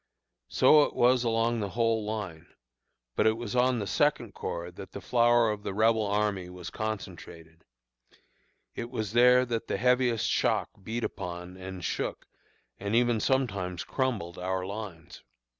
"So 0.47 0.81
it 0.81 0.95
was 0.95 1.23
along 1.23 1.59
the 1.59 1.69
whole 1.69 2.03
line; 2.03 2.47
but 3.15 3.27
it 3.27 3.37
was 3.37 3.55
on 3.55 3.77
the 3.77 3.85
Second 3.85 4.33
Corps 4.33 4.71
that 4.71 4.93
the 4.93 4.99
flower 4.99 5.51
of 5.51 5.61
the 5.61 5.75
Rebel 5.75 6.07
army 6.07 6.49
was 6.49 6.71
concentrated; 6.71 7.65
it 8.73 8.89
was 8.89 9.13
there 9.13 9.45
that 9.45 9.67
the 9.67 9.77
heaviest 9.77 10.25
shock 10.27 10.71
beat 10.81 11.03
upon, 11.03 11.55
and 11.55 11.85
shook, 11.85 12.25
and 12.79 12.95
even 12.95 13.19
sometimes 13.19 13.83
crumbled, 13.83 14.39
our 14.39 14.65
lines. 14.65 15.21